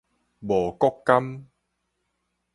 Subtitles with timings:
[0.47, 1.45] 茂谷柑